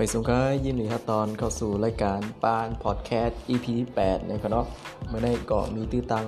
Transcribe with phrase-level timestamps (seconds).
[0.00, 0.34] ไม่สงคร
[0.64, 4.60] ยินดีครับตอนเข้าสู่รายการปานพอดแคสต์ EP ที่8ในคณะ
[5.08, 6.26] เมื่อได้ก็มีตื้อตัง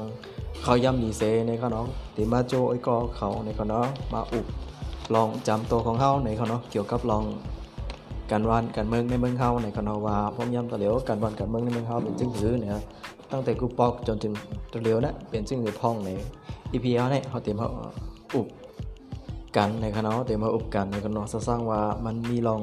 [0.63, 1.81] เขาย่ำดีเซในคณะ
[2.17, 3.79] ติมาโจไอ้ก็เขาในคณะ
[4.13, 4.47] มาอุบ
[5.15, 7.25] ลองจำตัวของเขาในคณะเกี่ยวกับลอง
[8.31, 12.73] การวันการเมืองในเมืองเขาในคณะว่าผมย้ำตัวเหลียวการวันการเมืองในเมืองเขาเป็นจึงหือเนี่ย
[13.33, 14.33] ตั้งแต่กูปอกจนถึง
[14.73, 16.11] ตัวเหลียวนะเป็นจึงหือพ่องใน
[16.73, 17.71] EP เขาเนี่ยเขาเตรียมเขา
[18.35, 18.49] อุบ
[19.57, 22.63] กันในคณะเตรียมมาอุบกันในคณะสร้างว่ามันมีลอง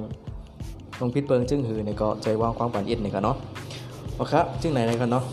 [1.00, 3.38] ลงพิษเปิงจึงหือในก็ใจว่างความปันอิดในกันเนาะ
[4.18, 5.24] โอเคจึงไหนในกันเนาะ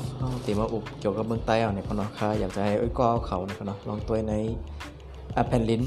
[0.44, 4.34] ตีมาอุบเกี่ยวกับเมืองใต้เอาในกันเนาะค่ะอยากจะให้อ้ยก็เอาเขาในกันเนาะลองตัวใน
[5.34, 5.82] แอปแผ่นลิ้น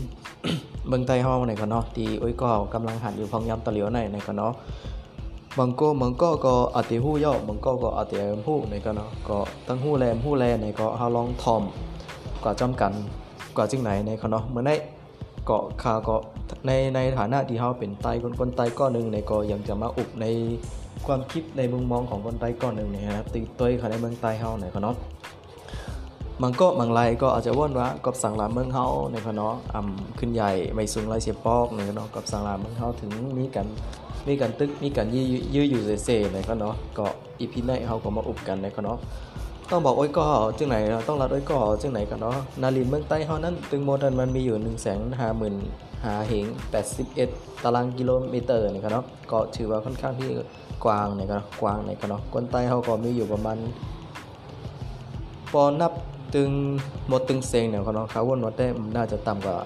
[0.88, 4.52] เมืองใต้เฮาในกันเนาะที่อ้ยก็กำลังหันอยู่พองยำตะเหลียวในในกันเนาะ
[5.58, 8.16] บางก็บางก็ก็อาติหู้ย่อบางก็ก็อาติ
[8.48, 11.64] หู้ในกันเนาะก็ตั้งหู้แลมหู้แลในก็เฮาลองทอม
[12.44, 12.94] กว่าจำกัน
[13.56, 14.72] กว่าจึงไหนในกันเนาะเมื่อใน
[15.48, 16.22] เกาะคาเกาะ
[16.66, 20.26] ในในฐานะที่เขาเป็นไตคนคนไตก้อนหนึ่งในก็ยังจะมาอุบใน
[21.08, 24.96] ความคิดในมุมมองของคนไตก้อนหนึ่งนะครับตีตัวเขาในเมืองไตเขาในเขานาะ
[26.44, 33.68] มันก็บางไรก็อาจจะว่นว่ากับสังลาเมืองเขาในเขานาะอ่ำขึ้นใหญ่ไม่สูงไรเสียปอกในเขาเนาะกับสังลาเมืองเขาถึงมีกัน
[34.28, 37.06] มีกันตึกมีกันยื้อยื้ออยู่เซ่ๆในเขาเนาะก็
[37.40, 38.98] อีพีในเขาก็มาอุบกันในเขานาะ
[39.72, 40.26] ต้องบอกโอ้ยก็
[40.58, 45.56] จึงไหนต้องรัดโอ้ยก็จึงไหนกันเนาะนาลินเมืองใต้เขานั้น ตึงโมดันมันมีอยู่1นึ่งแสนห้าหมื่น
[46.06, 46.46] หาเหง
[47.04, 50.30] 81 ตารางกิโลเมตรนี่ครับเนาะก็ถือว่าค่อนข้างที่
[50.86, 53.58] กว้างนี่ครับกว้างนี่ครับเนาะคนใต้เขาก็มีอยู่ประมาณ
[55.52, 55.92] พอนับ
[56.36, 56.50] ตึง
[57.08, 59.58] หมดตึงเซงเนี่ยครับเนาะเขาวนวัดได้น่าจะต่ำกว่า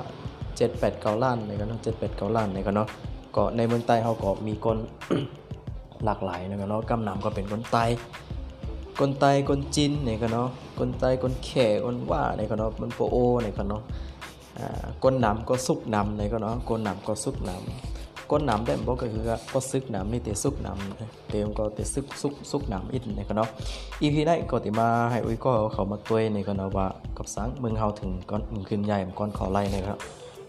[0.60, 2.88] 7 8 9ล้านนี่ครับเนาะ7 8 9ล้านนี่ครับเนาะ
[3.36, 4.78] ก็ในเมืองใต้เขาก็มีคน
[6.06, 7.84] หลากหลายนะครับเนาะกำนำก็เป็นคนใต้
[9.00, 10.48] คนไตคนจีนเนี่ยกันเนาะ
[10.80, 11.50] คนไตคนแข
[11.86, 13.82] คนว่าเนี่ยกันเนาะมันโปโอเนี่ยกันเนาะ
[15.04, 23.50] ก้นน้ำก็ซุกน้ำในก็เนาะก้นน้ำก็ซุกน้ำก้นน้ำได้บอกก็คือก็ซึกน้ำนี่เตซุกน้ำเตมก็เตซึกซุกซุกน้ำอินในก็เนาะ
[24.02, 26.88] อีพีได้ก็ติมาให้อุ้ยก็เขามาตัวในก็เนาะว่า
[27.18, 29.98] กับสังมืองเฮาถึงก้อนมึงขึ้นใหญ่ก้อนขอไล่นะครับ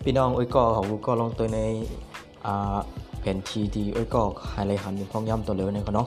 [0.05, 1.59] พี่น้องอุ้ยก็เขาก็ลงตัวใน
[3.21, 6.07] แผ่นทีดีอุ้ยก็ไฮไลท์หันเป็นพ้องย่ำตัวเลยในก็เนาะ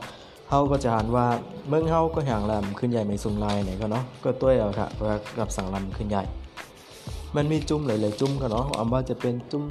[0.49, 1.25] เฮาก็จะหันว่า
[1.67, 4.87] เมืองเฮาก็ห่างลำขึ้นใหญ่ไม่สูงลายไหนก็เนาะก็ตัวเอาค่ะ
[5.37, 6.23] กับสั่งลำขึ้นใหญ่
[7.35, 9.63] มันมีจุ้มหลายๆจุ้มกันเนาะอำว่าจะเป็นจุ้ม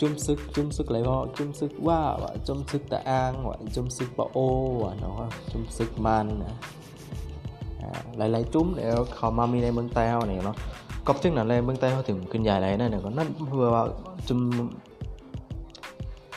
[0.00, 4.38] จุ้มซึกจุ้มซึกอะไรก็จุ้มซึกว่าว่าจุ้มซึกตะอ้างว่าจุ้มซึกปะโอ
[4.82, 5.14] ว่าเนาะ
[5.50, 6.54] จุ้มซึกมันนะ
[8.16, 10.56] หลายๆจุ้มเนี่ยเขามามีในเมืองใต้เฮาเนี่ยเนาะ
[11.06, 13.82] ก็จึงนั้นเลยเมืองใต้เฮาถึงขึ้นใหญ่ไรนั่นเนี่ยก็นั่นเพื่อว่า
[14.28, 14.40] จุ้ม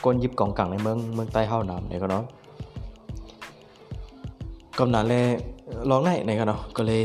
[0.04, 2.24] กนยิบกองกังในเมืองเมืองใต้เฮานำเนี่ยก็เนาะ
[4.78, 5.24] กำนันเลย
[5.90, 7.04] ร้องได้ในกันเนาะก็เลย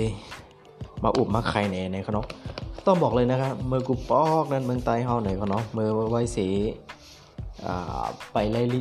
[1.03, 2.27] มาอุบมาไข่ในในเขาเนาะ
[2.85, 6.47] ต้องบอกเลยนะครับเมื่อกูปอกนั้นเมืองใต้เฮาไหนเขาเนาะเมื่อไว้สี
[8.33, 8.79] ไปไล่ลิ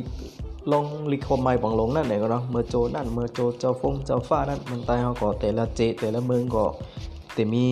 [0.71, 6.65] ลงลิคมไม่บังลงนั่นไหนก็เนาะเมื่อโจนั่นเมื่อโจเจ้าฟงเจ้าฟ้านั่นเมืองใต้เฮาก็แต่ละเจแต่ละเมืองก็
[7.33, 7.65] แต่มี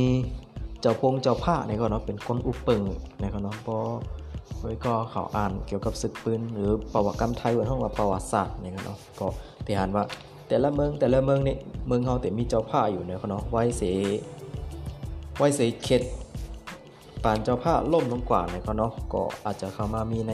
[0.82, 2.82] เจ้าพงเจ้าผ้าในก็เนาะเป็นคนอุปเปิง
[3.20, 3.78] ในก็เนาะพอ
[4.60, 9.28] ไว้ก็เขาอ่านเกี่ยวกับศึกปืนหรือประวัติกรรมไทยวันห้องว่าประวัติศาสตร์ในก็เนาะก็
[9.66, 10.04] ที่อ่านว่า
[10.48, 11.58] แต่ละเมืองแต่ละเมืองเนี่ย
[11.88, 13.84] เมืองเขาแต่มีเจ้าผ้าอยู่เนี่ยเขาเนาะไว้เส
[15.38, 16.02] ไว้เสเข็ด
[17.24, 20.34] ปานเจ้าผ้าล่มลงกว่าเนี่ยเขาเนาะก็อาจจะเข้ามามีใน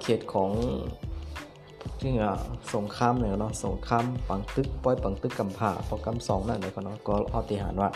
[0.00, 0.50] เขตของ
[2.00, 2.30] ที่อ่
[2.74, 7.90] สงครามเนี่ยเนาะสงครามปังตึกป้อยปังตึกกำผ่าพอกำสองนั่นเนี่ยเขานาะก็เอาติหารว่า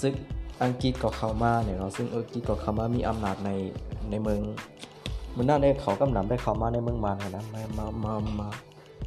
[0.00, 0.14] ซึก
[0.62, 3.50] อังกฤษก็เข้ามาเนี่ยเนาะซึ่งอังกฤษก็เข้ามามีอำนาจใน
[4.10, 4.40] ในเมือง
[5.36, 8.48] มันน่าได้เขากำนำได้เข้ามาในเมืองมันนะมามามา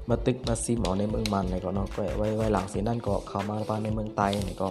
[0.10, 4.70] มาตึกมาซีหมอในเมืองมันเนี่ยก็เนาะก็ไว้ไว้หลังสีนั่นก็เข้ามาปาในเมืองไตเนี่ยก็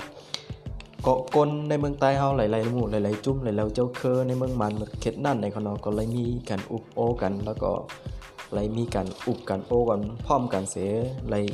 [1.03, 7.71] เกาะกลในเมืองใต้เฮาหลายๆหมู่หลายๆจุ่มหลายๆเจ้าเคอในเมืองมันเข็ดนั่นในเขาเนาะก็เลยมีการอุบโอกัน แล้วก็
[8.55, 10.91] เลยมีการอุบกันโอกันพร้อมกันเสีย
[11.31, 11.45] เลย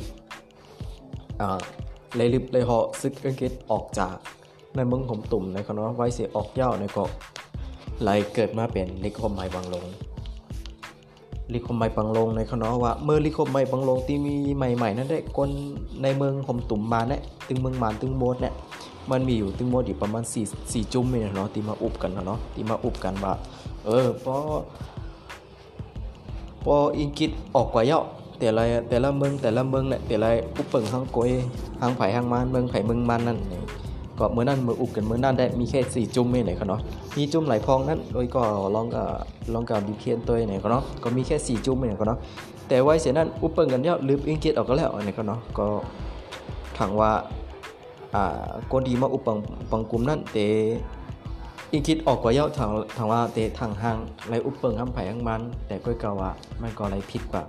[1.41, 1.59] อ่า
[2.15, 4.15] เลยลิบเลยเหาะซึกอังกฤษออกจาก
[4.75, 7.09] ในเมืองหมตุ่มในเขาเนาะไว้เสียออกเย้าในเกาะ
[8.05, 9.85] เลยเกิดมาเป็นนิคมไม้บางลง
[11.53, 15.49] ลิคมไม้บังลงในขาเนาะว่าเมื่อลิคมไม้บังลงที่มีใหม่ๆนั่นได้คน
[16.01, 18.53] ในเมืองหมตุ่มมาเนี่ยตึงเมืองมานตึงโมดเนี่ย
[19.11, 23.33] มันมีอยู่ตึงโมดอยู่ประมาณ4 4จุ่มเนี่ยเนาะที่มาอุบกันเนาะที่มาอุบกันว่า
[23.85, 24.35] เออพอ
[26.63, 28.05] พออังกฤษออกกว่าเยาะ
[28.39, 31.29] แต่ละแต่ละเมืองแต่ละเมืองเนี่ยแต่ละอุปเปิงทางโกย
[31.81, 33.37] ทางไผ่ทางมันเมืองไผ่เมืองมันนั่น
[34.19, 36.81] ก็เมื่อนั้นเมื่ออุบกันเมื่อนั้นได้มีแค่สี่จุ่มไม่ไหนเขาเนาะ
[37.17, 38.43] มีจุ่มหลายพองนั้นโดยก็
[38.75, 39.07] ลองกับ
[39.53, 42.19] ลองกับดีเคียนตัวไหนเขาเนาะก็มีแค่สี่จุ่มไม่ไหนเขาเนาะ
[42.67, 45.65] แต่ไว้เสียนั้นอุปเปิงกันเยอะลืมอังกฤษออกก็แล้วไหนเขาเนาะก็
[46.77, 47.11] ถังว่า
[48.15, 49.37] อ่าคนดีมาอุปปัง
[49.71, 50.47] ปังกลุ่มนั้นแต่
[51.71, 53.97] อีคิดออกกว่าเย้าทางทางว่าเตทางห้าง
[54.29, 57.43] ไรอุปเปิงห้ำไผ่ห้างมัน แต่ก้อยกาว่ามันก็ไรผิดกว่า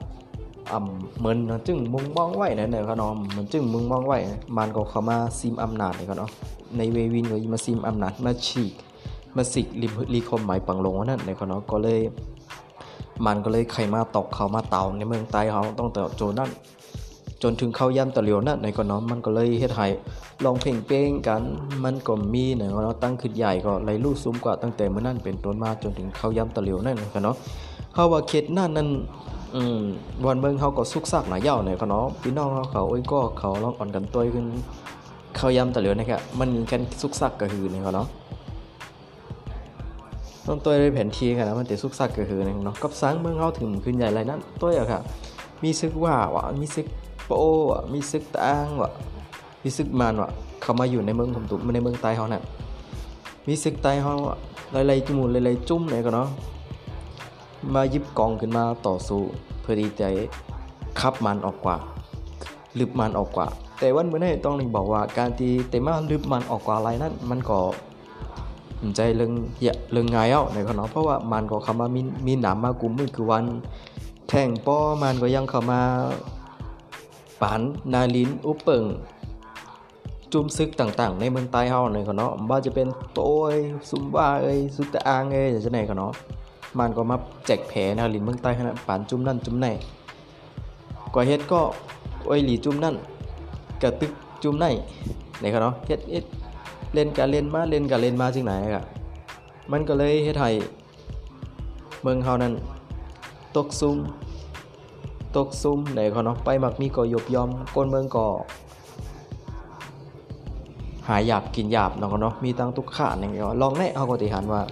[0.73, 1.37] อ่ำเหมือน
[1.67, 4.19] จึงมึงมองไว้นะเนี่ยครับน้องเหมือนจึงมึงมองไว้
[4.57, 6.31] มันก็เข้ามาซิมอำนาจเลยครับเนาะ
[6.77, 8.73] ในเววินก็มาซิมอำนาจมาฉีก
[9.37, 9.67] มาสิก
[10.15, 12.01] รีคมหมายปังลงว่านั่นในครับเนาะก็เลย
[13.27, 16.51] มันก็เลยไขมาตกเขามาเตาในเมืองใต้เขาต้องแต่โจนั่น
[17.43, 19.87] จนถึงเข้าย่ำตะเหลียวนั่นในก็น้องมันก็เลยเฮ็ดให้
[20.45, 21.43] ลองเพลงเป้งกัน
[21.85, 27.37] มันก็มีเนาะเนาะตั้งขึ้นใหญ่ก็ไหลลู่ซุ้มกว่าตั้งแต่เมื่อนั่นเป็นต้นมาจนถึงเข้าย่ำตะเหลียวนั่นก็เนาะ
[27.95, 28.89] เฮาว่าเขตนั่นนั่น
[29.55, 29.81] อืม
[30.27, 34.47] วันเมืองเขาก็สุกซักหลายยาวเนี่ยก็เนาะพี่น้องเขาเขาโอ้ยก็เขาลองอ่อนกันตัวขึ้น
[35.37, 38.07] เขาย่ำแตะเหลียวนะครับมันมีกันสุกซักก็คือนี่ยก็เนาะ
[40.47, 45.01] ต้องตัวในแผนที่กันนะมันแต่สุกซักก็คือเนี่ยเนาะกับสังเมืองเขาถึงขึ้นใหญ่ไรนั้นตัวอะค่ะ
[45.63, 46.87] มีซึกว่าวะมีซึก
[47.27, 47.39] โป้
[47.73, 48.91] อะมีซึกตางวะ
[49.63, 50.31] มีซึกมันวะ
[50.63, 52.43] เขามาอยู่ในเมืองผมตุในเมืองใต้เขาเนี่ย
[53.49, 54.15] มีซึกใต้เขา
[54.73, 56.29] หลายๆจมูกหลายๆจุ่มเนี่ยก็เนาะ
[57.75, 59.23] มายิบกองขึ้นมาต่อสู้
[59.61, 60.08] เพื่อที่จะ
[61.00, 61.76] ขับมันออกกว่า
[62.79, 63.47] ลืบมันออกกว่า
[63.79, 67.61] แต่วันเมื่อนี้ต้องบอกว่าการที่เตมาลืบมันออกกว่าอะไรนั้นมันก็
[68.97, 69.32] ใจเรื่อง
[69.62, 73.44] เยอะเรื่องไงเอ้าในขาเนาะเพราะว่ามันก็เข้ามามีมีหนามมากุมมือคือวัน
[74.29, 75.81] แทงป้อมันก็ยังเข้ามา
[77.41, 77.61] ปาน
[77.93, 78.85] นาลินอุปเปิง
[80.32, 83.55] จุมซึกต่างๆ ในเมืองใต้เฮาในขาเนาะบ่าจะเป็นโต้ย
[83.91, 86.12] ซุมว่าเอ้ยสุตะอางเอ้ยจะไหนขาเนาะ
[86.78, 89.67] มันก็มาแจกแผลนาลินเมืองใต้ขนาดปานจุ่มนั่นจุ่มไหน
[91.14, 91.61] ก็เฮ็ดก็
[92.26, 92.94] โอ้ยหลีจุ่มนั่น
[93.82, 94.12] กระตึก
[94.43, 94.67] จุ่มไหน
[95.40, 96.25] ในเขาเนาะเฮ็ดเฮ็ด
[96.94, 98.84] เล่นการเล่นมาเล่นการเล่นมาจังไหนอะ
[99.73, 100.50] มันก็เลยเฮ็ดให้
[102.02, 102.52] เมืองเฮานั้น
[103.56, 103.96] ตกซุ่ม
[105.37, 108.26] ตกซุ่มไหนเขาเนาะไปมักมีก็ยบยอมก้นเมืองก็
[111.08, 114.62] หายหยาบกินหยาบเนาะเนาะมีตั้งทุกขาอย่างเงี้ยลองแน่เฮาก็ติหันว่า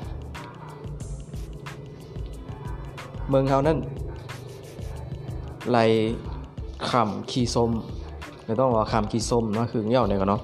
[3.35, 3.79] มืองเฮานั้น
[5.71, 5.79] ไหล
[6.89, 7.71] ขำขี้ส้ม
[8.45, 10.41] ไม่ต้องว่าขำขี้ส้มนะคือเงี้ยเนี่ยกันเนาะ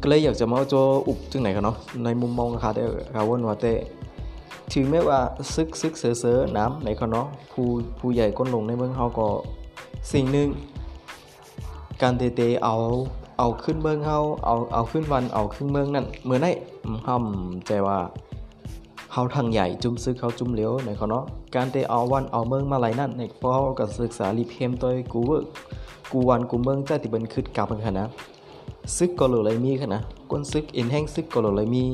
[0.00, 0.74] ก็เลยอยากจะมาโจ
[1.08, 2.80] อุบจึงไหนกันเนาะในมุมมองค่ะเด
[3.14, 3.66] ค่ะวนวาเต
[4.72, 5.18] ถึงแม้ว่า
[5.54, 7.66] ซึกซึกเสือเสือน้ำในเขาเนาะผู้
[7.98, 9.28] ผู้ใหญ่ก้นลงในเมืองเฮาก็
[10.12, 10.48] สิ่งหนึ่ง
[12.02, 12.76] การเตเตเอา
[13.38, 16.50] เอาขึ้นเมืองเฮาเอาเอาขึ้นวันเอาขึ้นเมืองนั่นเมื่อไหร่
[17.06, 17.98] ห้ำใจว่า
[19.16, 21.24] เฮาทางใหญ่จุ่มซึกเขาจุ่มเหลียวในเขาเนาะ
[21.54, 25.48] การเตเอาวันเอาเมืองมาไหลนั่นในเพราะเขาก็ศึกษารีเพมตัวกูเวอร์
[26.12, 28.06] กูวันกูเมืองใจติบันคืดกลับกันนะ
[28.96, 31.84] ซึกก็เลยมีขนาดก้นซึกเอ็นแห้งซึกก็เลยมี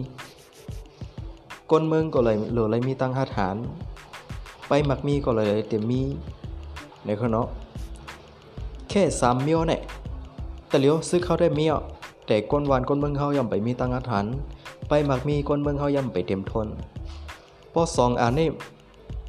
[1.70, 3.56] ก้นเมืองก็เลยเหลือเลยมีตั้งหาฐาน
[4.68, 6.02] ไปมักมีก็เลยเต็มมี
[7.04, 7.46] ในเขาเนาะ
[8.90, 9.80] แค่สามเมียวเนี่ย
[10.68, 11.76] แต่เลี้ยวซึกเขาได้เมียว
[12.26, 14.26] แต่ก้นวานก้นเมืองเขาย่ำไปมีตั้งหาฐาน
[14.88, 16.68] ไปหมักมีก้นเมืองเขาย่ำไปเต็มทน
[17.72, 18.48] พอสองอันนี่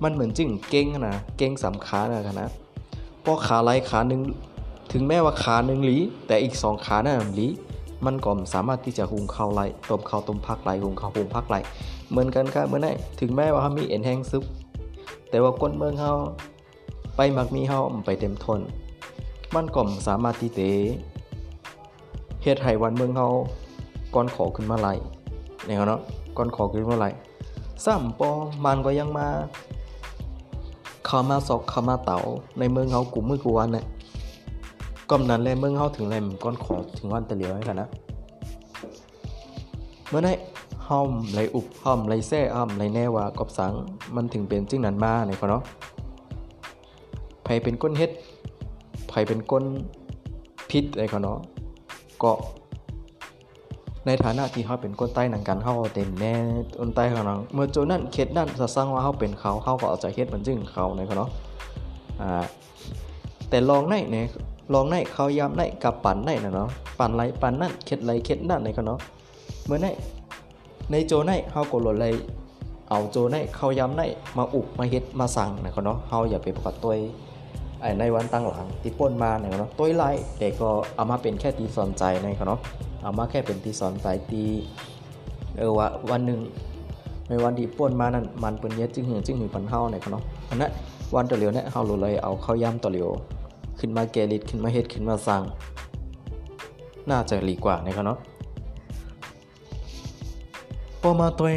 [0.04, 2.50] มันเหมือนจึงเก่งนะเก่งสามขานะนะ
[3.24, 4.22] พอขาไหลขาหนึ่ง
[4.92, 5.98] ถึงแม้ว่าขาหนึ่งหลี
[6.28, 7.48] แต่อีกสองขาหน้าหลี
[8.06, 11.56] มันก็สามารถที่จะหุงข้าวไหลต้มข้าวต้มพักไหลหุงข้าวหุงพักไหล
[12.10, 14.44] เหมือนกันครับเมื่อไหร่ถึงแม้ว่าเขามีเอ็นแห้งซุป
[15.30, 16.14] แต่ว่าก้นเมืองเขา
[17.16, 18.60] ไปมักมีเขาไปเต็มทน
[19.56, 20.72] มันก็สามารถที่เตะ
[22.44, 23.30] เฮ็ดให้วันเมืองเขา
[24.16, 24.88] ก่อนขอขึ้นมาไหล
[25.66, 26.02] เนี่ยเนาะ
[26.38, 27.06] ก่อนขอขึ้นมาไหล
[27.86, 28.30] ซ้ำปอ
[28.66, 29.28] มันก็ยังมา
[31.06, 32.20] เขามาซอกเขามาเต่า
[32.60, 33.86] ในเมืองเขากลุ่มมือกูวันเนี่ย
[35.10, 37.90] ก่อนนั้นแลเมืองเขาถึงแลมก้อนขอถึงวันตะเหลียวให้กันนะ
[40.10, 40.34] เมื่อไหร่
[40.88, 43.74] ห้อมไหลอุบห้อมไหลแซ่ห้อมไหลแน่ว่ากอบสัง
[44.16, 45.64] มันถึงเป็นจึงนั้นมาในเขาเนาะ
[47.44, 48.12] ไผเป็นก้นเฮ็ด
[49.10, 49.66] ไผเป็นก้น
[50.70, 51.38] พิษอะไรเขาเนาะ
[52.24, 52.32] ก็
[54.06, 56.34] ในฐานะที่เขาเป็นก้นใต้หนังกันเขาเต็มแน่
[56.80, 61.30] ก้นใต้เขาเนาะเมื่อโจนั่นเข็ดนั่นจะสร้างว่าเขาเป็นเขาเขาก็เอาใจเฮ็ดมันจึงเขาในเขาเนาะ
[62.22, 62.44] อ่า
[63.50, 64.26] แต่ลองในเนี่ย
[64.74, 69.00] ลองในเขายำในกับปั่นในนะเนาะปั่นไรปั่นนั่นเข็ดไรเข็ดนั่นในเขาเนาะ
[69.66, 69.88] เมื่อใน
[70.92, 72.14] ในโจในเฮาก็หลดเลย
[72.90, 74.02] เอาโจในเขายำใน
[74.38, 76.94] มาอุบมาเฮ็ดมาสั่งนะเขาเนาะเฮาอย่าไปประกาศตัว
[78.00, 80.10] ในวันตั้งหลังที่ป่นมาเนี่ยเนาะตัวไล่
[80.40, 82.60] แต่ก็เอามาเป็นแค่ตีสอนใจในเขาเนาะ
[83.04, 84.44] เอามาแค่เป็นตีสอนใจตี
[85.58, 86.40] เออว่าวันหนึ่ง
[87.30, 90.72] ในวันที่ป่นมานั่นมันเป็นเยอะจึงหือจึงหือปันเฮาเนี่ยเขาเนาะอันนั้น
[91.16, 93.10] วันต่อเหลียวเนี่ยเฮาเลยเอาเข้ายำต่อเหลียว
[93.80, 95.44] ขึ้นมาแกลิดขึ้นมาเฮ็ดขึ้นมาสั่ง
[97.10, 98.18] น่าจะหลีกว่านะครับเนาะ
[101.02, 101.50] พอมาตัว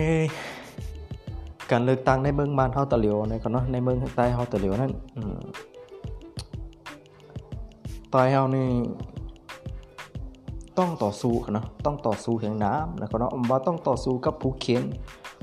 [1.71, 4.93] การเลือกตั้งในเมืองบ้านเฮาตะเหลียวนะครับเนาะในเมืองใต้เฮาตะเหลียวนั่น
[8.15, 8.69] ตายเฮานี่
[10.79, 14.83] ต้องต่อสู้เนาะต้องต่อสู้แห่งน้ำนะครับเนาะว่าต้องต่อสู้กับผู้เขียน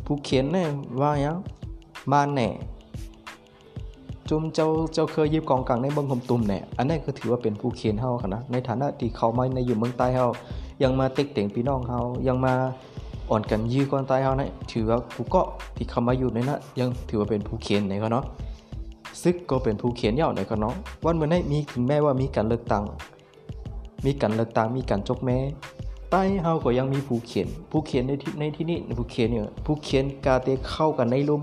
[0.05, 0.69] ผู้เขียนเนี่ย
[1.01, 1.35] ว่ายัง
[2.11, 2.49] มาแน่
[4.29, 10.27] จุมเจ้าเจ้าเคยยิบกองกลางในเมืองคมตุมเนี่ยอันนี้ก็ถือว่าเป็นผู้เขียนเฮาค่ะนะในฐานะที่เขามาในอยู่เมืองใต้เฮา
[10.83, 12.53] ยังมาติ๊กเต่งพี่น้องเฮายังมา
[13.29, 18.25] อ่อนกันยื้อก่อนใต้เฮานะถือว่าผู้เกาะที่เขามาอยู่ในนั้นยังถือว่าเป็นผู้เขียนในเขาเนาะ
[19.23, 20.75] ซึกก็เป็นผู้เขียนยาวในเขาเนาะ
[21.05, 22.83] วันเมื่อนี้มีถึงแม้ว่ามีการเลือกตั้ง
[24.05, 25.37] มีการเลือกตั้งมีการจกแม้
[26.11, 31.41] ใต้เฮาก็ยังมีผู้เขียน ผู้เขียนในที่ในที่นี้ผู้เขียนเนี่ยผู้เขียนกาเตเข้ากันในลุ่ม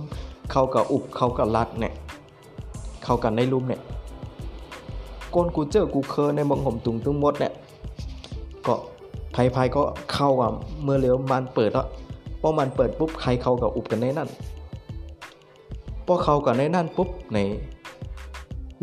[0.51, 1.93] เข้ากับอุบเข้ากับลัดเนี่ย
[3.05, 3.81] เข้ากันในลุ่มเนี่ย
[5.35, 7.53] ก้นกูเจอกูเคยในมองห่มตุงตึงหมดเนี่ย
[8.67, 8.75] ก็
[9.35, 9.83] ภายภายก็
[10.13, 10.51] เข้าอะ
[10.83, 11.87] เมื่อเร็วมันเปิดแล้ว
[12.41, 14.29] พอมันเปิดปุ๊บใครเข้ากับอุบกันในนั่น
[16.11, 17.39] พอเขากันในนั่นปุ๊บใน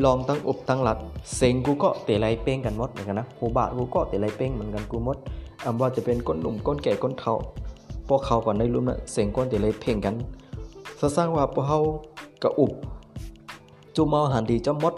[0.03, 0.97] ลองตั้งอบตั้งหลัด
[1.35, 5.17] เซ็งกูก็เตะไรเป้งกันหมดเหมือนกันนะหูบาทกูก็เตะไรเป้งเหมือนกันกูหมด
[5.65, 7.35] อำว่าจะเป็นก้นหนุ่มก้นแก่ก้นเฒ่า
[8.07, 10.15] พอเขากันในรุ่มน่ะเซ็งก้นเตะไรเพ่งกัน
[11.15, 11.79] สร้างว่าพอเฮา
[12.43, 12.71] กับอุบ
[13.95, 14.93] จูมเมาหันดีจอมมด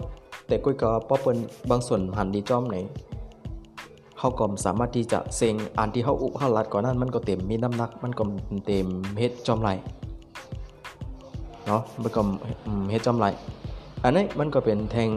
[0.46, 1.36] แต่ก้ยก็ป้อเปิ้น
[1.70, 2.76] บางส่วนหันดีจอมไหน
[4.18, 8.22] เฮาก็สามารถที่จะเซ็งอันที่เฮาอุบเฮาลัดก่อนนั้นมันก็เต็มมีน้ำหนัก มันก็
[8.66, 8.86] เต็ม
[9.18, 9.70] เฮ็ดจอมไหล
[11.68, 12.20] เนาะมันก็
[12.90, 13.26] เฮ็ดจอมไหล
[14.04, 15.08] อันนี้มันก็เป็นแทง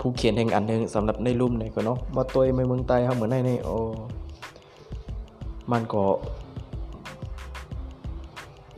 [0.00, 3.68] ผู้เขียนแห่งอันหนึ่งสำหรับในรุ่มในก็เนาะมาตัวในเมืองใต้เฮาเหมือนในในโอ
[5.72, 6.04] มันก็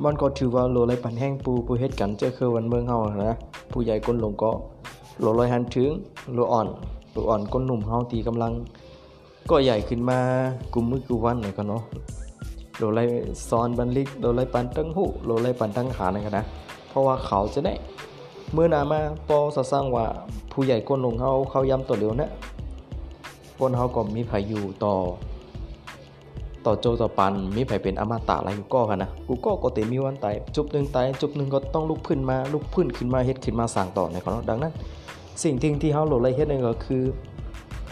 [0.04, 3.36] มันก็ถือว่าโลไรปันแห้งปูปูเฮ็ดกันเจอคือวันเมืองเฮานะ
[3.72, 4.50] ผู้ใหญ่ก้นลงก็
[5.20, 5.90] โลลอยหันถึง
[6.34, 6.68] โลอ่อน
[7.12, 8.52] โลอ่อนก้นหนุ่มเฮาตีกำลัง
[9.50, 10.18] ก็ใหญ่ขึ้นมา
[10.74, 11.82] กุมมือกุวันนี่ก็เนาะ
[12.82, 13.02] โลไร
[13.50, 16.44] ซ้อนบันลิกโลไรปันตั้งหูโลไรปันตั้งขานี่ก็นะ
[16.88, 17.74] เพราะว่าเขาจะได้
[18.52, 19.38] เมื่อนามาปอ
[19.72, 20.04] สร้างว่า
[20.52, 22.30] ผู้ใหญ่ก้นลงเฮาเขาย้ำตัวเร็วนะ
[23.60, 24.94] ก้นเฮาก็มีไผอยู่ต่อ
[26.66, 34.72] ต่อโจต่อปันมีไผเป็นอมตะอะไรกูก็กันนะกูก็ก็เตมีวันตายจุบหนึ่งตายจุบหนึ่งก็ต้องลุกขึ้นมาลุกพื้นขึ้นมาเฮ็ดขึ้นมาสร้างต่อในของเราดังนั้น
[35.42, 37.02] สิ่งที่ที่เฮาโหลไรเฮ็ดนั่นก็คือ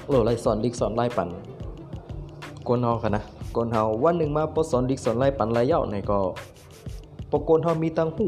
[0.09, 1.28] โหลไรสอนดิกสอนไล่ปัน
[2.66, 6.21] กวนเฮากันนะ กวนเฮาวันหนึ่งมาปสอนดิกสอนไล่ปันไล่เย้าในก็
[7.30, 8.26] ปกนเฮามีตังหู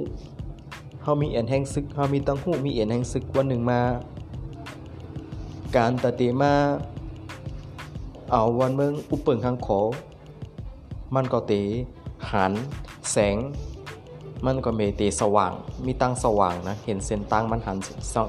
[1.03, 3.81] เฮามีเอ็นแห่งซึกเฮามีตังหูมีเอ็นแห่งซึกวันหนึ่งมา
[5.77, 6.53] การตะเตมา
[8.31, 9.81] เอาวันเมืองอุปเปิงข้างขอ
[11.15, 11.53] มันก็เต
[12.31, 12.53] หัน
[13.13, 13.37] แสง
[14.47, 15.53] มันก็เมเตสว่าง
[15.87, 17.77] มีตังสว่างนะ เห็นเส้นตังมันหัน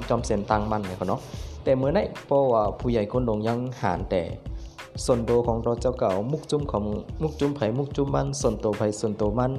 [0.10, 1.22] จอมเส้นตังมันเนี่ยเนาะ
[1.64, 4.22] แต่เมื่อไหร่เพราะว่าผู้ใหญ่คนลงยังหันแต่
[5.06, 6.84] ส่วนโตของเราเจ้าเก่ามุกจุ้มของ
[7.22, 9.52] มุกจุ้มไผ่มุกจุ้มมันส่วนโตไผ่ส่วนโตมัน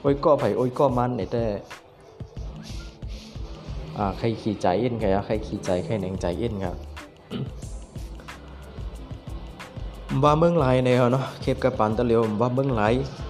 [0.00, 1.44] โอ้ยก็ไผ่โอ้ยก็มันเนี่ยแต่
[3.98, 6.76] อ่าใครขี่ใจเอ็นใครใครขี่ใจใครแหนงใจเอ็นครับ
[10.24, 12.82] ว่าเมืองไหลในเนาะเคปกับปันตะเลียวว่าเมืองไหล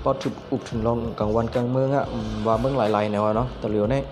[0.02, 2.04] พอถึกอุกถึงลงกลางวันกลางเมืองอะ
[2.46, 4.02] ว่าเมืองไหลไหลในเนาะตะเลียวเนี่ย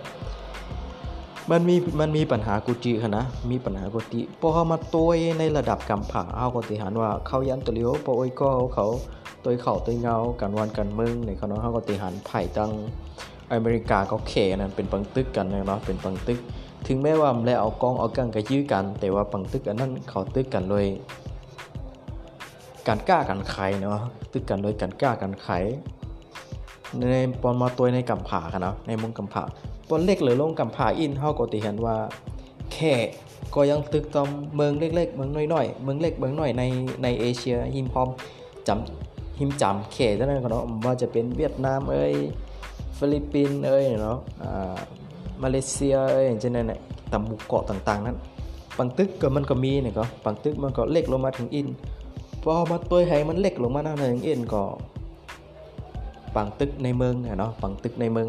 [1.51, 8.87] มันมีมันมีปัญหากุจิค่ะนะมีปัญหากุจิพอเขามาตัวในระดับกำผาเอาก็ติหันว่าเขายันตะเลี้ยวพอโอ้ยก็เขา
[9.45, 12.71] ตัวเขาตัวเงากันวันกันมืองในเขาเนาะเขาก็ติหันไผ่ตัง
[13.53, 16.39] อเมริกาเขาเขนั่นเป็นปังตึกกันเนาะเป็นปังตึก
[16.87, 20.87] ถึงแม้ว่ามันแล้วเอากองเอากังกระยื้อกัน แต่ว่าปังตึกอันนั้นเขาตึกกันเลย
[22.89, 24.01] การกล้ากันไขเนาะ
[24.33, 25.49] ตึกกันโดยการกล้ากันไข
[27.11, 29.43] ในปอนมาตัวในกำผากันเนะในมุงกำผา
[29.89, 31.97] ปนเล็กหรือลงกำผาอินเฮาก็ติเห็นว่า
[32.73, 32.95] แค่
[33.55, 36.63] ก็ยังตึกตอมเมืองเล็กๆเมืองน้อยๆเมืองเล็กเมืองน้อยใน
[37.03, 38.09] ในเอเชียหิมพอม
[38.69, 42.15] จำหิมจำแค่เท่านั้นก็เนาะว่าจะเป็นเวียดนามเอ้ย
[42.99, 44.77] ฟิลิปปินส์เอ้ยเนาะอ่า
[45.43, 46.81] มาเลเซียเอ้ยอย่างเช่นนั้นแหละ
[47.13, 48.17] ตำหมู่เกาะต่างๆนั้น
[48.79, 51.69] ปังตึกก็มันก็มีเนี่ยก็ปังตึกมันก็เล็กลงมาถึงอิน
[52.43, 54.63] พอมาตัวให้มันเล็กลงมาหน้าหนึ่งอ็นก็
[56.35, 58.29] ปังตึกในเมืองเนาะปังตึกในเมือง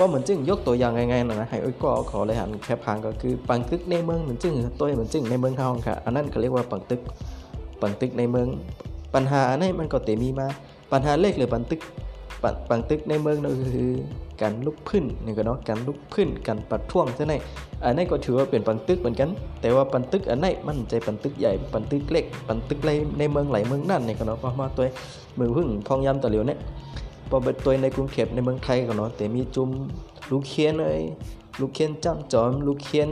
[0.00, 7.00] เพราะเหมือนจึงยกตัวอย่างง่ายๆนะให้อ้อยก็ขอเลยหันแค่พังก็คือปังตึกในเมืองเหมือนจึงตัวเหมือนจึงในเมืองเฮาค่ะอันนั้นเขาเรียกว่าปังตึก
[7.80, 8.48] ปังตึกในเมือง
[9.14, 10.46] ปัญหาอันนี้มันก็เตมีมา
[10.92, 11.80] ปัญหาเล็กหรือปังตึก
[12.70, 13.90] ปังตึกในเมืองนั่นคือ
[14.42, 17.32] การลุกพื้นนี่ก็เนาะการลุกพื้นการปัดท่วงใช่ไหม
[17.84, 19.28] อันนี้ก็ถือว่าเป็นปันตึกเหมือนกัน
[19.60, 24.86] แต่ว่าปันตึกอันนี้มันใจปันตึกใหญ่ปันตึกเล็กปันตึกในในเมืองไหลเมืองนั่นนี่ก็เนาะพอมาตัว
[25.38, 26.58] มือพึ่งพองยำตะเหลียวเนี่ย
[27.30, 29.70] พอเป็นตัวในกรุงเทพในเมืองไทยก็เนาะแต่มีจุ่ม
[30.30, 31.00] ลูกเคียนเลย
[31.60, 33.08] ลูกเคียนจ้ำจอมลูกเคียน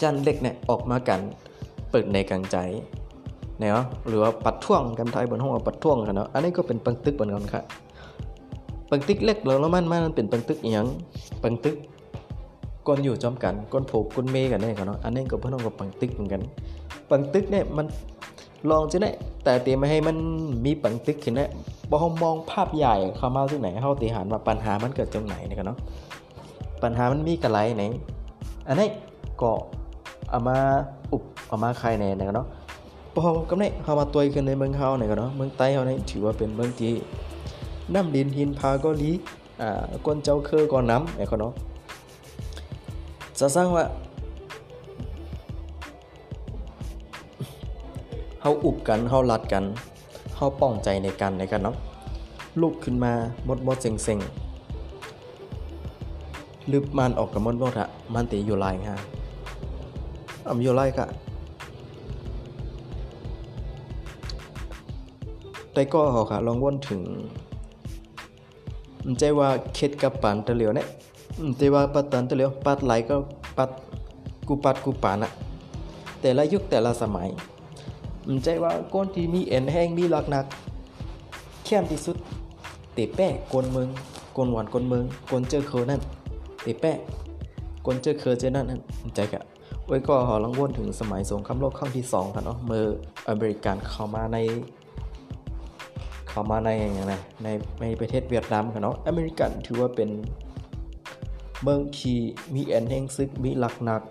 [0.00, 1.20] จันเล็กเนี่ยออกมากัน
[1.90, 2.56] เปิดในกลางใจ
[3.58, 7.64] เนาะหรือว่าปัดท่วงกันไทยบนห้องปัดท่วงกันเนาะอันนี้ก็เป็นปังตึกเหมือนกันครับ
[8.90, 10.86] ปังตึกเล็กแล้วมันมันเป็นปังตึกอย่าง
[11.42, 11.76] ปังตึก
[12.86, 16.40] ก้นอยู่จอมกันก้นผูกก้นเมกันแน่กันเนาะอันนี้ก็เพื่อนกับปังตึกเหมือนกัน
[17.10, 17.86] ปังตึกเนี่ยมัน
[18.70, 20.16] ลองจะเนี่ยแต่เตีไม่ให้มัน
[20.66, 21.50] มีปังตึกขึ้นนี่ย
[21.90, 25.78] พอมองภาพใหญ่เข้ามาที่ไหนเข้าตีหันว่าปัญหามันเกิดตรงไหนนี่กันเนาะ
[26.82, 27.84] ปัญหามันมีกระไรไหน
[28.68, 28.88] อันนี้
[29.40, 29.50] ก็
[30.30, 30.56] เอามา
[31.12, 32.48] อุบเอามาใครแน่นี่กันเนาะ
[33.12, 36.92] พอกำเนิดเข้ามาตัวขึ้นในเมืองเขาเนี่ยกันเนาะเมืองใต้เขานี่ถือว่าเป็นเมืองที่
[37.94, 39.10] น้ำดินหินพาก็ลี
[39.62, 41.52] อ่าก้นเจ้าเคือก่อนน้ำเนี่ยกันเนาะ
[43.38, 43.84] จะสร้างว่า
[48.46, 49.64] เฮาอุบกันเฮาลัดกัน
[50.36, 51.76] เฮาป้องใจในกันในกันเนาะ
[52.60, 53.12] ลุกขึ้นมา
[53.44, 54.18] หมดหมดเซ็งเซ็ง
[56.70, 58.98] ลืบมันออกกับมดมดอะมันตีอยู่ลายฮะ
[60.48, 61.06] อ่ำอยู่ลายกะ
[65.72, 67.00] แต่ก็เขาค่ะลองว่นถึง
[69.04, 70.88] มันใจว่าเข็ดกับปานตะเหลียวเนี่ย
[71.56, 73.16] แต่ว่าปัดตันตะเหลียวปัดไหลก็
[73.56, 73.70] ปัด
[74.48, 75.30] กูปัดกูปานอะ
[76.20, 77.30] แต่ละยุคแต่ละสมัย
[78.36, 80.46] มใจว่าก้นที่มีเอ็นแห้งมีหลักหนัก
[81.64, 82.16] เข้มที่สุด
[82.94, 83.88] เตะแป้กนเมือง
[84.36, 86.00] กนหวานกนเมืองกนเจอเคอนั่น
[86.62, 86.92] เตะแป้
[87.86, 89.42] กนเจอเคอเจอนั่นนั่นมันใจกะ
[89.86, 92.86] ไว้ก็หอลังวนถึงสมัยสงครามโลกครั้งที่สองค่ะเนาะเมื่อ
[93.28, 94.38] อเมริกันเข้ามาใน
[96.28, 97.48] เข้ามาในอย่างไรใน
[97.80, 100.10] ในประเทศเวียดนามค่ะเนาะอเมริกันถือว่าเป็น
[101.62, 102.18] เมืองที่
[102.54, 104.02] มีแอนแห่งซึกมีหลักหนัก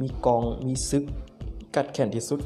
[0.00, 1.04] มีกองมีซึก
[1.76, 2.40] กัดแข่นที่สุด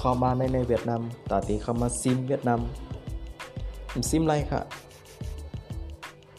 [0.00, 1.00] เข้ามาในในเวียดนาม
[1.30, 2.60] ตาตีเข้ามาซิมเวียดนาม
[4.10, 4.60] ซิมไรค่ะ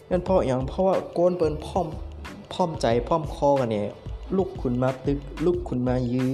[0.09, 1.87] นั่นเพราะอย่างเพราะว่าโกนเปิ้นพร้อม
[2.53, 3.85] พร้อมใจพร้อมคอกันเนี่ย
[4.37, 6.29] ลุกคุณมาตึกลุกคุณมายื้อ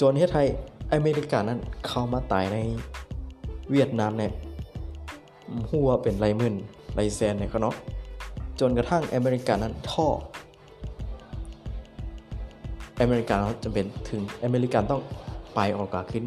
[0.00, 0.44] จนเฮ็ดให้
[0.92, 2.56] อเมริกานั้นเข้ามาตายใน
[3.70, 4.32] เวียดนามเนี่ย
[5.70, 6.54] หัวเป็นไรหมื่น
[6.94, 7.74] ไรแสนเนี่ยเขาเนาะ
[8.60, 10.06] จนกระทั่งอเมริกานั้นท่อ
[13.00, 15.02] อเมริกาจำเป็นถึงอเมริกันต้อง
[15.54, 16.24] ไปออกกาขึ้น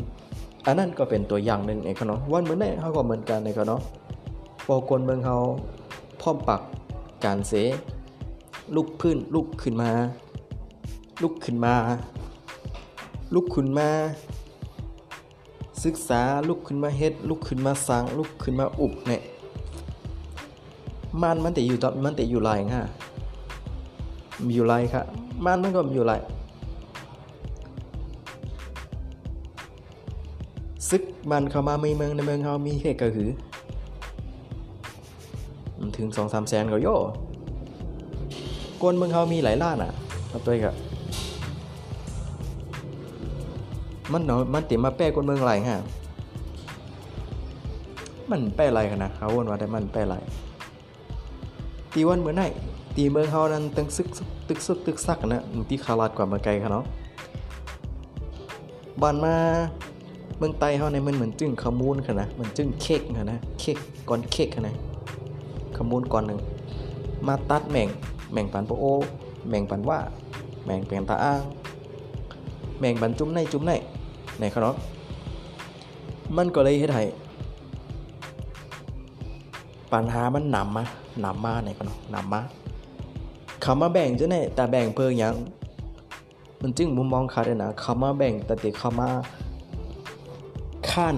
[0.66, 3.82] อันนั้นก็เป็นตัวอย่างหนึ่งในเขาเนาะวันเหมือนเนี่ยเขาก็เหมือนกันในเขาเนาะ
[4.66, 5.38] พอกนเมืองเขา
[6.22, 6.62] พร้อมปัก
[7.26, 7.54] การเส
[8.76, 9.92] ลุกพื้นลุกขึ้นมา
[11.24, 11.76] ลุกขึ้นมา
[13.36, 13.90] ลุกขึ้นมา
[15.84, 19.22] ศึกษาลุกขึ้นมาเฮ็ด ลุกขึ้นมาสร้างลุกขึ้นมาอุบเนี่ย
[21.22, 22.82] มันมันแต่อยู่ตอนมันแต่อยู่ลายง่ะ
[24.46, 25.04] มีอยู่ลายค่ะ
[25.46, 26.18] มันมันก็มีอยู่ลา
[30.92, 33.30] ซึกมันเข้ามาในเมืองในเมืองเขามีแค่กระหือ
[35.98, 36.96] ถึงสองสามแสนก็โย่
[38.82, 39.92] กวนเมืองเขามีหลายล้านอะ
[40.30, 40.76] เอาตัวกะ
[44.12, 45.82] มันเนาะมันติมาแป้กวนเมืองไรฮะ
[48.32, 50.16] มันแป้ไรกันนะเขาวนว่าได้มันแป้ไร
[51.94, 52.44] ตีวันเหมือนไหน
[52.96, 54.08] ตีเมืองเขานั้นตึงซึก
[54.48, 56.86] ตึกซึกตึกซักนะตีคาราดกว่าเมืองไกลเขาเนาะ
[59.02, 59.36] บ้านมา
[60.42, 63.78] เมืองไต้เขาในมันเหมือนจึงขมูลค่ะนะเหมันจึงเค้กค่ะนะเค้ก
[64.10, 64.76] ก่อนเค้กค่ะนะ
[65.78, 66.40] ขมูลก่อนหนึ่ง
[67.28, 67.90] มาตัดแม่ง
[68.32, 68.86] แม่งปันโปโอ
[69.50, 70.00] แม่งปันว่า
[70.66, 71.42] แม่งเปลี่ยนตาอ้าง
[72.80, 73.72] แม่งปันจุ้มในจุ้มใน
[74.40, 74.76] ในเขนาะ
[76.38, 77.04] มันก็เลยเฮ็ดให้
[79.92, 80.84] ปัญหามันนำมา
[81.24, 82.42] นำมาในเขาเนาะนำมา
[83.64, 85.36] คำมาแบ่งจะไหนแต่แบ่งเพื่อยัง
[86.62, 89.10] มันจึงมุมมองขาดเลยนะคำมาแบ่งแต่ติคำมา
[90.92, 91.16] ข้าน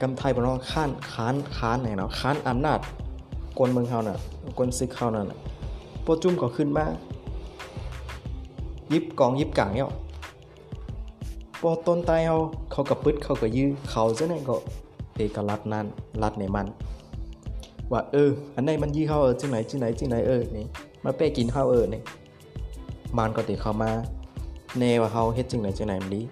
[0.00, 2.78] กำไทยบอกว่าข้านค้านค้านไหนเนาะค้านอำนาจ
[3.58, 4.18] กวนเมืองเขาน่ะ
[4.56, 5.38] กวนซึกเขานั่นน่ะ
[6.02, 6.86] โปจุ่มก็ขึ้นมา
[8.92, 9.90] ยิบกองยิบกลางเนี่ย
[11.60, 12.38] พอต้นตายเขา
[12.72, 14.56] เขากับปึ๊ดเขาก็ยื้อเขาจะไหนก็
[15.16, 15.86] เอกลักษณ์นั้น
[16.22, 16.66] รัดในมัน
[17.92, 20.66] ว่าเออ อันไหนมันยื้อเขาเออจังไหนจังไหนจังไหนเออนี่
[21.04, 22.00] มาเป้กินข้าวเออนี่
[23.16, 23.90] มันก็ติเขามา
[24.78, 26.22] แนว่าเขาเฮ็ดจังไหนจังไหนมันดี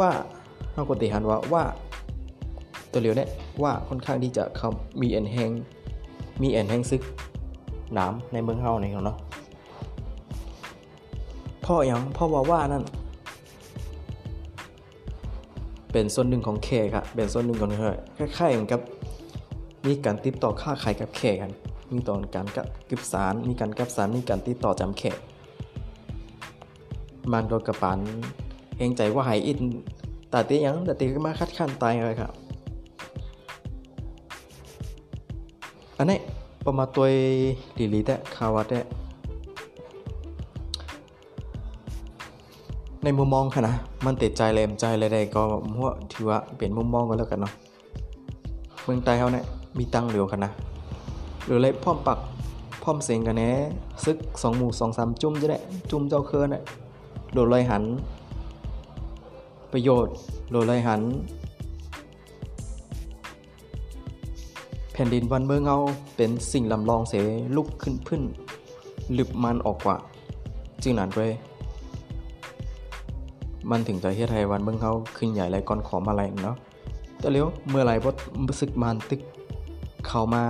[0.00, 0.10] ว่า
[0.72, 1.64] เขาก็ติหันว่าว่า
[2.92, 3.30] ตัวเหลียวเนี่ย
[3.62, 5.50] ว่าค่อนข้างที่จะเขามีแอนแหง
[6.42, 7.02] มีแอนแหงซึก
[7.94, 9.18] หนามในเมืองเฮาในเขาเนาะ
[11.64, 12.84] พ่ออย่างพ่อว่าว่านั่น
[15.92, 18.80] เป็นส่วนหนึ่งของแขกครับเป็นส่วนหนึ่งของเฮยคล้ายๆเหมือนกับ
[19.86, 21.52] มีการติดต่อค่าขายกับแขกกัน
[21.92, 25.18] มีตอนการกับกิบสาร มีการกับสาร มีการติดต่อจำแขก
[27.32, 27.98] มันก็กระปัน
[28.90, 29.60] งใจว่าหายอิน
[30.30, 32.30] แต่ตียังแต่ตีก็มาคัดค้นตายเลยครับ
[35.98, 36.18] อันนี้
[36.66, 37.06] ประมาณตัว
[37.78, 38.80] ดีลีแต่คาวัดแต่
[43.04, 45.42] ในมุมมองค่ะนะมันติดใจเลยมใจเลยใดก็
[45.74, 47.52] มั่วถือว่าเปลี่ยนมุมมองกันแล้วกันเนาะ
[48.84, 49.44] เมืองใต้เขาเนี่ย
[49.78, 50.52] มีตังเหลียวกันนะ
[51.44, 52.18] หรืออะไรพ่อมปัก
[52.82, 53.50] พร้อมเสียงกันแหน่
[54.04, 55.58] ซึก2หมู่2 3จุ่มจะได้
[55.90, 56.62] จุ่มเจ้าเคินน่ะ
[57.32, 57.82] โดดเลยหัน
[59.72, 60.14] ประโยชน์
[60.50, 61.02] โดดเลหัน
[64.92, 65.78] แผ่นดินวันเมืองเฮา
[66.16, 67.14] เป็นสิ่งลำลองเส
[67.56, 68.22] ลุกขึ้นพื้น
[69.18, 69.96] ลึบมันออกกว่า
[70.82, 71.32] จึงนั้นเว้ย
[73.70, 76.56] มันถึงจะเฮ็ดให้วันเมืองเฮาขึ้นใหญ่ไรก่อนขอมาไรเนาะ
[77.18, 78.10] แต่เลี้ยวเมื่อไรบ่
[78.48, 79.20] รู้สึกมันตึก
[80.06, 80.44] เข้ามา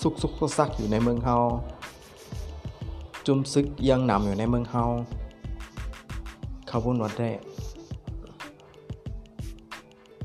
[0.00, 1.36] สุกสุกซักอยู่ในเมืองเฮา
[3.26, 4.84] จุมซึกยังนำอยู่ในเมืองเฮา
[6.68, 7.30] เขาพูดว่าได้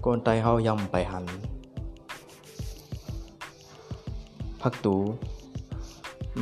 [0.06, 1.26] กนไตเฮายำไปหัน
[4.62, 4.96] พักตู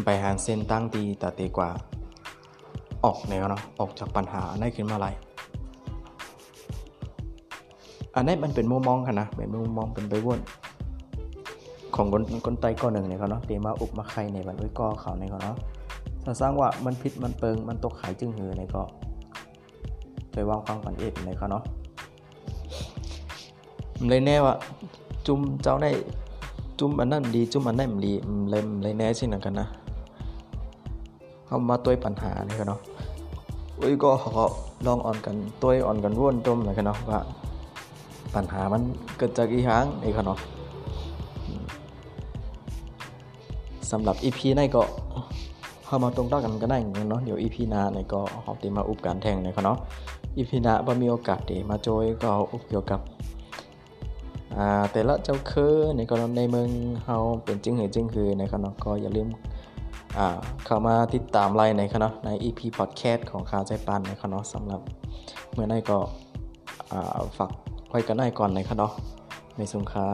[0.05, 1.69] ไปหารเส้นตั้งตีตาเตกว่า
[3.05, 5.07] ออกแนวเนาะออกจากปัญหาได้ขึ้นมาไร
[8.15, 10.39] อันนี้มันเป็นมุมมองค่ะนะเป็นมุมมองเป็นไปวน
[11.95, 15.57] ของคนคนไตก้อนหนึ่งเนี่ยเขาเนาะเตมาอุบมาใครในบันอุ้ยก้อเขาในเขาเนาะ
[16.23, 18.83] ถ้าสร้างว่ามันพิษมันเปิงมันตกขายจึงหือในก็
[20.33, 21.63] ไปวางฟังกันเอ็ดในเขาเนาะ
[24.07, 24.53] เลยแน่ว่า
[25.27, 25.87] จุ่มเจ้าใน
[26.79, 28.13] จุ่มอันนั้นดีจุ่มอันนั้นดี
[28.49, 29.67] เลยเลยแน่สินะกันนะ
[31.45, 32.79] เขามาตัวปัญหานี่เขาเนาะ
[33.79, 34.45] อุ้ยก็เขา
[34.85, 37.19] ลองอ่อนกันตัวอ่อนกันร่วนจมเลยกันเนาะว่า
[38.35, 38.81] ปัญหามัน
[39.17, 40.39] เกิดจากอีหางนี่เขาเนาะ
[43.91, 44.81] สำหรับ EP ในก็
[45.85, 49.77] เข้ามาตรงต่อกันก็ได้เหมือนเนาะเดี๋ยว EP หน้าในก็หอบตีมาอุบการแทงในเขาเนาะ
[50.37, 52.31] EP หน้าบ่มีโอกาสเดมาโจยก็
[52.67, 52.99] เกี่ยวกับ
[54.57, 56.69] อ่าแต่ละเจ้าคือในก็ในเมือง
[57.03, 59.27] เฮาเป็นจึงเหือจึงคือในเขาเนาะก็อย่าลืม
[60.17, 60.27] อ่า
[60.65, 64.81] เข้ามาติดตามไลน์ในเขาเนาะใน EP podcast ของข่าวใจปานในเขาเนาะสำหรับ
[65.51, 65.97] เมื่อในก็
[66.91, 67.51] อ่าฝาก
[67.89, 68.91] ไว้กันได้ก่อนในเขาเนาะ
[69.57, 70.07] ในสงขลา